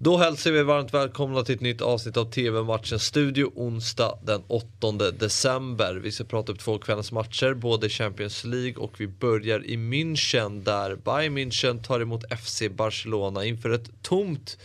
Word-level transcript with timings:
Då 0.00 0.16
hälsar 0.16 0.50
vi 0.50 0.62
varmt 0.62 0.94
välkomna 0.94 1.42
till 1.42 1.54
ett 1.54 1.60
nytt 1.60 1.82
avsnitt 1.82 2.16
av 2.16 2.24
TV-matchen 2.24 2.98
Studio 2.98 3.52
onsdag 3.54 4.18
den 4.22 4.42
8 4.46 4.92
december. 5.18 5.94
Vi 5.94 6.12
ska 6.12 6.24
prata 6.24 6.52
upp 6.52 6.58
två 6.58 6.78
kvällens 6.78 7.12
matcher, 7.12 7.54
både 7.54 7.88
Champions 7.88 8.44
League 8.44 8.74
och 8.76 9.00
vi 9.00 9.06
börjar 9.06 9.66
i 9.66 9.76
München 9.76 10.64
där 10.64 10.96
Bayern 10.96 11.38
München 11.38 11.82
tar 11.82 12.00
emot 12.00 12.24
FC 12.40 12.62
Barcelona 12.70 13.44
inför 13.44 13.70
ett 13.70 13.90
tomt 14.02 14.58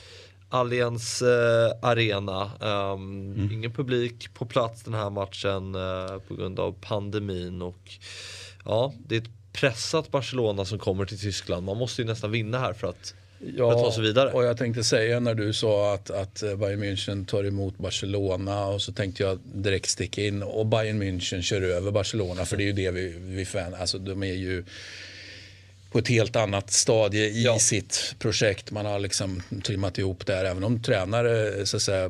Allianz 0.49 1.21
eh, 1.21 1.71
Arena. 1.81 2.51
Um, 2.59 3.33
mm. 3.33 3.51
Ingen 3.51 3.73
publik 3.73 4.33
på 4.33 4.45
plats 4.45 4.83
den 4.83 4.93
här 4.93 5.09
matchen 5.09 5.75
eh, 5.75 6.19
på 6.27 6.35
grund 6.35 6.59
av 6.59 6.75
pandemin 6.81 7.61
och 7.61 7.91
ja, 8.65 8.93
det 9.07 9.15
är 9.15 9.21
ett 9.21 9.53
pressat 9.53 10.11
Barcelona 10.11 10.65
som 10.65 10.79
kommer 10.79 11.05
till 11.05 11.19
Tyskland. 11.19 11.65
Man 11.65 11.77
måste 11.77 12.01
ju 12.01 12.07
nästan 12.07 12.31
vinna 12.31 12.59
här 12.59 12.73
för 12.73 12.87
att 12.87 13.13
Ja, 13.57 13.71
för 13.71 13.77
att 13.77 13.83
ta 13.83 13.91
sig 13.91 14.03
vidare. 14.03 14.31
och 14.31 14.43
jag 14.43 14.57
tänkte 14.57 14.83
säga 14.83 15.19
när 15.19 15.33
du 15.35 15.53
sa 15.53 15.93
att, 15.93 16.09
att 16.09 16.43
Bayern 16.59 16.83
München 16.83 17.25
tar 17.25 17.43
emot 17.43 17.77
Barcelona 17.77 18.65
och 18.65 18.81
så 18.81 18.91
tänkte 18.91 19.23
jag 19.23 19.39
direkt 19.43 19.89
sticka 19.89 20.21
in 20.21 20.43
och 20.43 20.65
Bayern 20.65 21.03
München 21.03 21.41
kör 21.41 21.61
över 21.61 21.91
Barcelona 21.91 22.45
för 22.45 22.57
det 22.57 22.63
är 22.63 22.65
ju 22.65 22.73
det 22.73 22.91
vi, 22.91 23.15
vi 23.19 23.45
fan, 23.45 23.73
alltså 23.73 23.97
de 23.97 24.23
är 24.23 24.33
ju 24.33 24.63
på 25.93 25.99
ett 25.99 26.07
helt 26.07 26.35
annat 26.35 26.71
stadie 26.71 27.29
i 27.29 27.43
ja. 27.43 27.59
sitt 27.59 28.15
projekt. 28.19 28.71
Man 28.71 28.85
har 28.85 28.99
liksom 28.99 29.43
trimmat 29.63 29.97
ihop 29.97 30.25
där. 30.25 30.45
Även 30.45 30.63
om 30.63 30.83
tränare, 30.83 31.65
så 31.65 31.77
att 31.77 31.83
säga, 31.83 32.07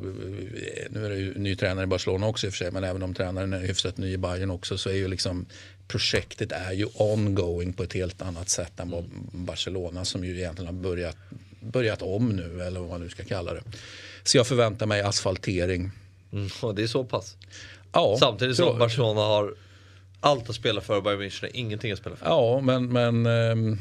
nu 0.90 1.06
är 1.06 1.09
det 1.09 1.16
ju 1.16 1.34
ny 1.40 1.56
tränare 1.56 1.84
i 1.84 1.88
Barcelona 1.88 2.28
också 2.28 2.48
i 2.48 2.50
och 2.50 2.54
för 2.54 2.58
sig, 2.58 2.72
men 2.72 2.84
även 2.84 3.04
om 3.04 3.14
tränaren 3.14 3.54
är 3.54 3.59
hyfsat 3.59 3.98
ny 3.98 4.14
i 4.14 4.18
Bayern 4.18 4.52
också 4.52 4.78
så 4.78 4.90
är 4.90 4.94
ju 4.94 5.08
liksom 5.08 5.46
projektet 5.88 6.52
är 6.52 6.72
ju 6.72 6.88
ongoing 6.94 7.73
på 7.73 7.84
ett 7.84 7.94
helt 7.94 8.22
annat 8.22 8.50
sätt 8.50 8.80
än 8.80 8.90
vad 8.90 9.04
Barcelona 9.32 10.06
som 10.06 10.26
ju 10.26 10.38
egentligen 10.38 10.76
har 10.76 10.81
börjat, 10.81 11.18
börjat 11.59 12.02
om 12.02 12.30
nu 12.30 12.62
eller 12.62 12.80
vad 12.80 12.90
man 12.90 13.02
nu 13.02 13.09
ska 13.09 13.23
kalla 13.23 13.54
det. 13.54 13.64
Så 14.23 14.38
jag 14.38 14.48
förväntar 14.48 14.86
mig 14.86 15.02
asfaltering. 15.02 15.92
Mm, 16.31 16.76
det 16.76 16.84
är 16.84 16.88
så 16.88 17.04
pass? 17.04 17.36
Ja. 17.92 18.17
Samtidigt 18.20 18.58
som 18.58 18.80
Barcelona 18.80 19.22
har 19.22 19.56
allt 20.24 20.50
att 20.50 20.56
spela 20.56 20.82
för 20.82 20.98
och 20.98 21.04
Bayern 21.04 21.22
München 21.22 21.50
ingenting 21.54 21.92
att 21.92 22.00
spela 22.00 22.16
för. 22.16 22.26
Ja, 22.26 22.62
men, 22.64 22.88
men 22.88 23.26
ähm, 23.26 23.78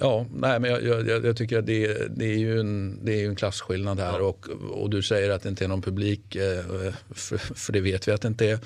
Ja, 0.00 0.26
nej, 0.34 0.60
men 0.60 0.70
jag, 0.70 1.06
jag, 1.06 1.24
jag 1.24 1.36
tycker 1.36 1.58
att 1.58 1.66
det, 1.66 2.16
det, 2.16 2.24
är 2.24 2.38
ju 2.38 2.60
en, 2.60 3.04
det 3.04 3.22
är 3.22 3.28
en 3.28 3.36
klasskillnad 3.36 4.00
här. 4.00 4.18
Ja. 4.18 4.24
Och, 4.24 4.48
och 4.70 4.90
du 4.90 5.02
säger 5.02 5.30
att 5.30 5.42
det 5.42 5.48
inte 5.48 5.64
är 5.64 5.68
någon 5.68 5.82
publik, 5.82 6.36
eh, 6.36 6.92
för, 7.10 7.38
för 7.38 7.72
det 7.72 7.80
vet 7.80 8.08
vi 8.08 8.12
att 8.12 8.22
det 8.22 8.28
inte 8.28 8.50
är. 8.50 8.58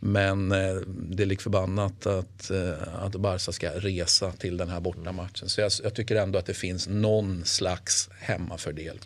Men 0.00 0.52
eh, 0.52 0.74
det 0.86 1.22
är 1.22 1.26
lik 1.26 1.40
förbannat 1.40 2.06
att, 2.06 2.50
eh, 2.50 3.04
att 3.04 3.16
Barca 3.16 3.52
ska 3.52 3.70
resa 3.70 4.32
till 4.32 4.56
den 4.56 4.68
här 4.68 4.80
bortamatchen. 4.80 5.48
Så 5.48 5.60
jag, 5.60 5.72
jag 5.82 5.94
tycker 5.94 6.16
ändå 6.16 6.38
att 6.38 6.46
det 6.46 6.54
finns 6.54 6.88
någon 6.88 7.44
slags 7.44 8.10
hemmafördel. 8.18 8.98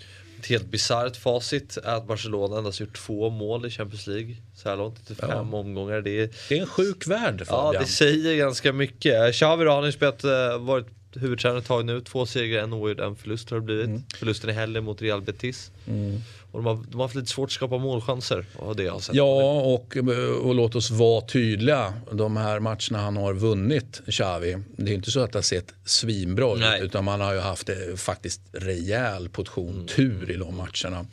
Ett 0.44 0.50
helt 0.50 0.66
bisarrt 0.66 1.16
facit 1.16 1.76
är 1.76 1.96
att 1.96 2.06
Barcelona 2.06 2.58
endast 2.58 2.80
gjort 2.80 2.96
två 2.96 3.30
mål 3.30 3.66
i 3.66 3.70
Champions 3.70 4.06
League 4.06 4.36
så 4.54 4.68
här 4.68 4.76
långt, 4.76 4.98
inte 4.98 5.14
fem 5.14 5.48
ja. 5.52 5.58
omgångar. 5.58 6.00
Det 6.00 6.20
är, 6.20 6.30
det 6.48 6.58
är 6.58 6.60
en 6.60 6.66
sjuk 6.66 7.06
värld 7.06 7.46
Fabian. 7.46 7.74
Ja, 7.74 7.80
det 7.80 7.86
säger 7.86 8.36
ganska 8.36 8.72
mycket. 8.72 9.34
Xavi 9.34 9.64
har 9.64 9.86
ju 9.86 9.92
spelat, 9.92 10.24
eh, 10.24 10.58
varit 10.58 10.86
huvudtränare 11.16 11.58
ett 11.58 11.66
tag 11.66 11.84
nu. 11.84 12.00
Två 12.00 12.26
segrar, 12.26 12.62
en 12.62 12.72
oavgjord, 12.72 13.00
en 13.00 13.16
förlust 13.16 13.50
har 13.50 13.56
det 13.56 13.64
blivit. 13.64 13.86
Mm. 13.86 14.02
Förlusten 14.18 14.50
i 14.50 14.52
helgen 14.52 14.84
mot 14.84 15.02
Real 15.02 15.22
Betis. 15.22 15.70
Mm. 15.86 16.20
Och 16.52 16.62
de 16.62 16.66
har, 16.66 16.84
de 16.90 16.96
har 16.96 17.04
haft 17.04 17.14
lite 17.14 17.28
svårt 17.28 17.48
att 17.48 17.52
skapa 17.52 17.78
målchanser. 17.78 18.46
Och 18.56 18.76
det 18.76 18.82
jag 18.82 19.02
sett. 19.02 19.14
Ja, 19.14 19.60
och, 19.60 19.96
och 20.42 20.54
låt 20.54 20.74
oss 20.74 20.90
vara 20.90 21.20
tydliga. 21.20 21.94
De 22.12 22.36
här 22.36 22.60
matcherna 22.60 22.98
han 22.98 23.16
har 23.16 23.34
vunnit, 23.34 24.02
Xavi. 24.06 24.56
Det 24.76 24.90
är 24.90 24.94
inte 24.94 25.10
så 25.10 25.20
att 25.20 25.32
det 25.32 25.38
har 25.38 25.42
sett 25.42 25.74
svinbra 25.84 26.76
ut. 26.76 26.82
Utan 26.82 27.04
man 27.04 27.20
har 27.20 27.34
ju 27.34 27.40
haft 27.40 27.68
eh, 27.68 27.76
faktiskt 27.96 28.40
rejäl 28.52 29.28
portion 29.28 29.74
mm. 29.74 29.86
tur 29.86 30.30
i 30.30 30.36
de 30.36 30.56
matcherna. 30.56 31.06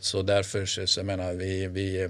Så 0.00 0.22
därför 0.22 0.66
så, 0.66 0.86
så 0.86 1.00
jag 1.00 1.06
menar 1.06 1.32
vi, 1.32 1.66
vi 1.66 2.08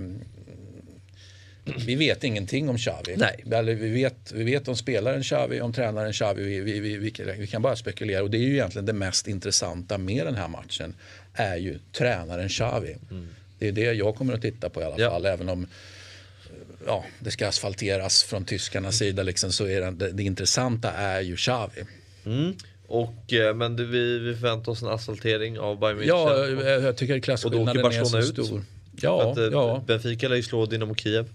vi 1.86 1.94
vet 1.94 2.24
ingenting 2.24 2.68
om 2.68 2.78
Xavi. 2.78 3.16
Nej. 3.16 3.44
Eller 3.52 3.74
vi, 3.74 3.90
vet, 3.90 4.32
vi 4.32 4.44
vet 4.44 4.68
om 4.68 4.76
spelaren 4.76 5.22
Xavi, 5.22 5.60
om 5.60 5.72
tränaren 5.72 6.12
Xavi. 6.12 6.42
Vi, 6.42 6.60
vi, 6.60 6.80
vi, 6.98 7.12
vi, 7.38 7.46
kan 7.46 7.62
bara 7.62 7.76
spekulera. 7.76 8.22
Och 8.22 8.30
det 8.30 8.38
är 8.38 8.42
ju 8.42 8.52
egentligen 8.52 8.86
det 8.86 8.92
mest 8.92 9.28
intressanta 9.28 9.98
med 9.98 10.26
den 10.26 10.34
här 10.34 10.48
matchen. 10.48 10.94
Är 11.34 11.56
ju 11.56 11.78
tränaren 11.92 12.48
Xavi. 12.48 12.96
Mm. 13.10 13.28
Det 13.58 13.68
är 13.68 13.72
det 13.72 13.92
jag 13.92 14.14
kommer 14.14 14.34
att 14.34 14.42
titta 14.42 14.70
på 14.70 14.80
i 14.80 14.84
alla 14.84 14.98
ja. 14.98 15.10
fall. 15.10 15.26
Även 15.26 15.48
om 15.48 15.66
ja, 16.86 17.04
det 17.18 17.30
ska 17.30 17.48
asfalteras 17.48 18.22
från 18.22 18.44
tyskarnas 18.44 19.00
mm. 19.00 19.10
sida. 19.10 19.22
Liksom, 19.22 19.52
så 19.52 19.66
är 19.66 19.80
det, 19.80 19.90
det, 19.90 20.12
det 20.12 20.22
intressanta 20.22 20.90
är 20.90 21.20
ju 21.20 21.36
Xavi. 21.36 21.84
Mm. 22.26 22.54
Och, 22.86 23.32
eh, 23.32 23.54
men 23.54 23.76
du, 23.76 23.86
vi, 23.86 24.18
vi 24.18 24.34
förväntar 24.34 24.72
oss 24.72 24.82
en 24.82 24.88
asfaltering 24.88 25.58
av 25.58 25.80
Bayern 25.80 25.98
München. 25.98 26.06
Ja, 26.06 26.46
jag, 26.46 26.82
jag 26.82 26.96
tycker 26.96 27.20
klasskillnaden 27.20 27.86
är 27.86 28.04
så 28.04 28.18
ut. 28.18 28.46
stor. 28.46 28.62
Ja, 29.02 29.30
att, 29.30 29.38
eh, 29.38 29.44
ja. 29.44 29.84
Benfica 29.86 30.28
lär 30.28 30.36
ju 30.36 30.42
slå 30.42 30.66
Dynamo 30.66 30.94
Kiev. 30.94 31.28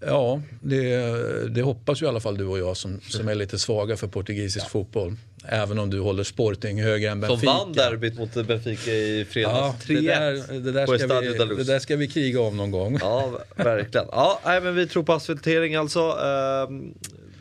Ja, 0.00 0.42
det, 0.60 1.48
det, 1.48 1.62
hoppas 1.62 2.02
ju 2.02 2.06
i 2.06 2.08
alla 2.08 2.20
fall 2.20 2.38
du 2.38 2.44
och 2.44 2.58
jag 2.58 2.76
som, 2.76 3.00
som 3.08 3.28
är 3.28 3.34
lite 3.34 3.58
svaga 3.58 3.96
för 3.96 4.06
portugisisk 4.06 4.66
ja. 4.66 4.68
fotboll. 4.68 5.16
Även 5.44 5.78
om 5.78 5.90
du 5.90 6.00
håller 6.00 6.24
Sporting 6.24 6.82
högre 6.82 7.10
än 7.10 7.20
Benfica. 7.20 7.52
Som 7.52 7.58
vann 7.58 7.72
derbyt 7.72 8.18
mot 8.18 8.46
Benfica 8.46 8.90
i 8.90 9.26
fredags. 9.30 9.88
Ja, 9.88 9.94
det, 9.94 10.00
där, 10.00 10.60
det, 10.60 10.72
där 10.72 10.86
ska 10.86 11.20
vi, 11.20 11.54
det 11.56 11.64
där 11.64 11.78
ska 11.78 11.96
vi 11.96 12.08
kriga 12.08 12.40
om 12.40 12.56
någon 12.56 12.70
gång. 12.70 12.98
Ja, 13.00 13.40
verkligen. 13.56 14.06
Ja, 14.12 14.40
nej, 14.44 14.60
men 14.60 14.74
vi 14.74 14.86
tror 14.86 15.02
på 15.02 15.12
asfaltering 15.12 15.74
alltså. 15.74 16.00
Ehm, 16.00 16.94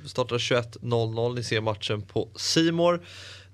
startar 0.06 0.38
21.00. 0.38 1.36
Ni 1.36 1.44
ser 1.44 1.62
matchen 1.62 2.02
på 2.02 2.30
Simor. 2.36 3.02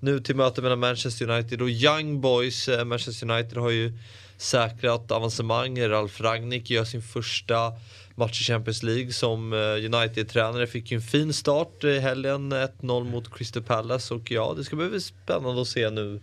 Nu 0.00 0.20
till 0.20 0.36
möte 0.36 0.62
mellan 0.62 0.78
Manchester 0.78 1.30
United 1.30 1.62
och 1.62 1.70
Young 1.70 2.20
Boys. 2.20 2.68
Eh, 2.68 2.84
Manchester 2.84 3.30
United 3.30 3.58
har 3.58 3.70
ju 3.70 3.92
säkrat 4.36 5.10
avancemang. 5.10 5.88
Ralf 5.88 6.20
Rangnick 6.20 6.70
gör 6.70 6.84
sin 6.84 7.02
första 7.02 7.72
match 8.14 8.40
i 8.40 8.44
Champions 8.44 8.82
League 8.82 9.12
som 9.12 9.52
eh, 9.52 9.58
United-tränare. 9.58 10.66
Fick 10.66 10.90
ju 10.90 10.94
en 10.94 11.02
fin 11.02 11.32
start 11.32 11.84
i 11.84 11.98
helgen, 11.98 12.52
1-0 12.52 13.04
mot 13.10 13.34
Crystal 13.34 13.62
Palace 13.62 14.14
och 14.14 14.30
ja, 14.30 14.54
det 14.56 14.64
ska 14.64 14.76
bli 14.76 15.00
spännande 15.00 15.62
att 15.62 15.68
se 15.68 15.90
nu. 15.90 16.20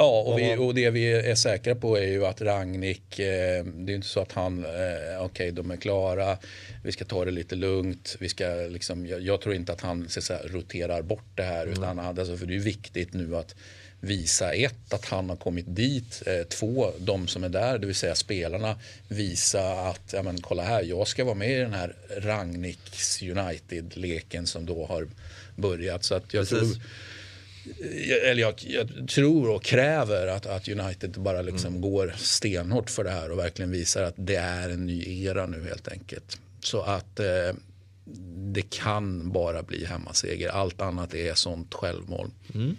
Eh, 0.00 0.06
ja, 0.06 0.20
och, 0.20 0.38
vi, 0.38 0.56
och, 0.56 0.74
det 0.74 0.90
vi 0.90 1.12
är 1.12 1.34
säkra 1.34 1.74
på 1.74 1.98
är 1.98 2.06
ju 2.06 2.26
att 2.26 2.40
Ragnik, 2.40 3.18
eh, 3.18 3.64
det 3.64 3.92
är 3.92 3.96
inte 3.96 4.08
så 4.08 4.20
att 4.20 4.32
han, 4.32 4.64
okej 4.64 5.18
okay, 5.20 5.50
de 5.50 5.70
är 5.70 5.76
klara, 5.76 6.38
vi 6.84 6.92
ska 6.92 7.04
ta 7.04 7.24
det 7.24 7.30
lite 7.30 7.54
lugnt, 7.54 8.16
vi 8.20 8.28
ska 8.28 8.44
liksom, 8.68 9.06
jag, 9.06 9.20
jag 9.20 9.40
tror 9.40 9.54
inte 9.54 9.72
att 9.72 9.80
han 9.80 10.08
så 10.08 10.20
säga, 10.20 10.40
roterar 10.44 11.02
bort 11.02 11.30
det 11.34 11.42
här, 11.42 11.62
mm. 11.62 11.72
utan 11.72 11.98
alltså, 11.98 12.36
för 12.36 12.46
det 12.46 12.56
är 12.56 12.60
viktigt 12.60 13.12
nu 13.12 13.36
att 13.36 13.54
visa 14.00 14.52
ett, 14.52 14.92
att 14.92 15.04
han 15.04 15.28
har 15.28 15.36
kommit 15.36 15.76
dit. 15.76 16.22
Eh, 16.26 16.42
två, 16.42 16.92
de 16.98 17.26
som 17.26 17.44
är 17.44 17.48
där, 17.48 17.78
det 17.78 17.86
vill 17.86 17.96
säga 17.96 18.14
spelarna, 18.14 18.76
visa 19.08 19.72
att 19.72 20.12
ja, 20.12 20.22
men, 20.22 20.40
kolla 20.40 20.62
här, 20.62 20.82
jag 20.82 21.08
ska 21.08 21.24
vara 21.24 21.34
med 21.34 21.50
i 21.50 21.60
den 21.60 21.74
här 21.74 21.94
Ragniks 22.16 23.22
United-leken 23.22 24.46
som 24.46 24.66
då 24.66 24.86
har 24.86 25.08
börjat. 25.56 26.04
Så 26.04 26.14
att 26.14 26.34
jag 26.34 26.48
tror, 26.48 26.66
eller 28.24 28.42
jag, 28.42 28.54
jag, 28.58 29.08
tror 29.08 29.50
och 29.50 29.62
kräver 29.62 30.26
att, 30.26 30.46
att 30.46 30.68
United 30.68 31.10
bara 31.10 31.42
liksom 31.42 31.68
mm. 31.68 31.80
går 31.80 32.14
stenhårt 32.16 32.90
för 32.90 33.04
det 33.04 33.10
här 33.10 33.30
och 33.30 33.38
verkligen 33.38 33.70
visar 33.70 34.02
att 34.02 34.14
det 34.16 34.36
är 34.36 34.70
en 34.70 34.86
ny 34.86 35.24
era 35.24 35.46
nu 35.46 35.64
helt 35.68 35.88
enkelt. 35.88 36.38
Så 36.60 36.80
att 36.80 37.20
eh, 37.20 37.56
det 38.52 38.70
kan 38.70 39.32
bara 39.32 39.62
bli 39.62 39.84
hemmaseger. 39.84 40.48
Allt 40.48 40.80
annat 40.80 41.14
är 41.14 41.34
sånt 41.34 41.74
självmål. 41.74 42.30
Mm. 42.54 42.76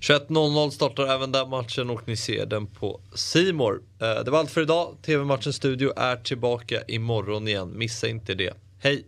21.00 0.00 0.70
startar 0.70 1.06
även 1.06 1.32
den 1.32 1.48
matchen 1.48 1.90
och 1.90 2.08
ni 2.08 2.16
ser 2.16 2.46
den 2.46 2.66
på 2.66 3.00
Simor. 3.14 3.82
Eh, 4.00 4.24
det 4.24 4.30
var 4.30 4.38
allt 4.38 4.50
för 4.50 4.62
idag. 4.62 4.96
TV-matchens 5.02 5.56
studio 5.56 5.92
är 5.96 6.16
tillbaka 6.16 6.82
imorgon 6.88 7.48
igen. 7.48 7.78
Missa 7.78 8.08
inte 8.08 8.34
det. 8.34 8.54
Hej! 8.78 9.04